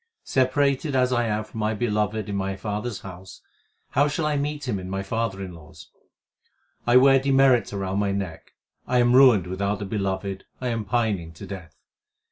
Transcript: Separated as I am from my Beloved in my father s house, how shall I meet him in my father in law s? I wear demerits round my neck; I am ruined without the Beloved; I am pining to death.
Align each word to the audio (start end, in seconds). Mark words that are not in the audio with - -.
Separated 0.25 0.95
as 0.95 1.13
I 1.13 1.27
am 1.27 1.43
from 1.43 1.59
my 1.59 1.75
Beloved 1.75 2.27
in 2.27 2.35
my 2.35 2.55
father 2.55 2.89
s 2.89 3.01
house, 3.01 3.43
how 3.91 4.07
shall 4.07 4.25
I 4.25 4.35
meet 4.35 4.67
him 4.67 4.79
in 4.79 4.89
my 4.89 5.03
father 5.03 5.43
in 5.45 5.53
law 5.53 5.69
s? 5.69 5.89
I 6.87 6.97
wear 6.97 7.19
demerits 7.19 7.71
round 7.71 7.99
my 7.99 8.11
neck; 8.11 8.53
I 8.87 8.97
am 8.97 9.13
ruined 9.13 9.45
without 9.45 9.77
the 9.77 9.85
Beloved; 9.85 10.43
I 10.59 10.69
am 10.69 10.85
pining 10.85 11.33
to 11.33 11.45
death. 11.45 11.75